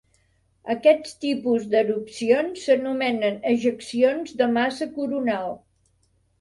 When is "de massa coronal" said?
4.43-5.59